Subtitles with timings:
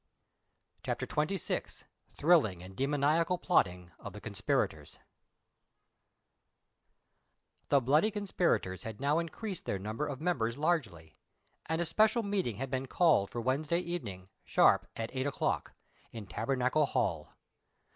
[0.81, 1.61] CHAPTER XXyi.
[1.63, 1.83] MOST
[2.17, 4.97] THRILLIXG AND DE3I0XIACAL PLOTTING OF THE CONSPIRATORS,
[7.69, 11.17] [jHE bloody conspirators had now increased their number of members largely,
[11.67, 15.73] and a special meet ing had been called for "Wednesday evening, sharp, at eight o'clock,
[16.11, 17.29] in Tabernacle Hall.